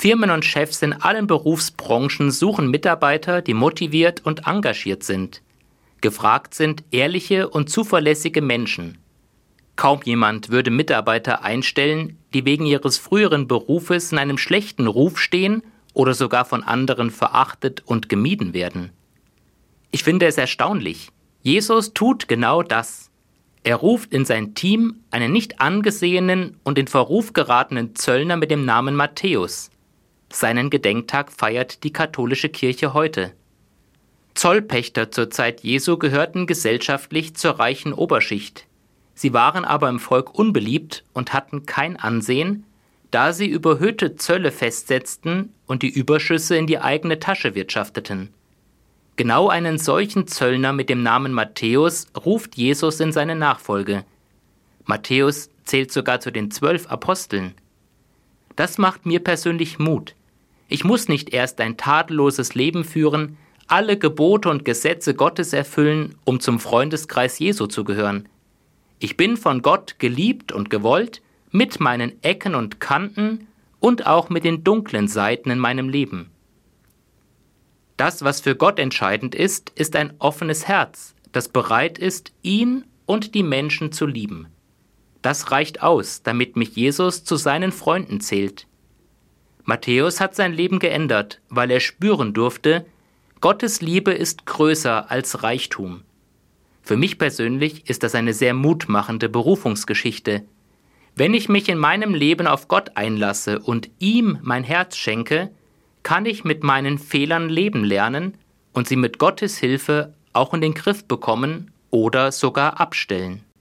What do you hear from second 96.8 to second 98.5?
Für mich persönlich ist das eine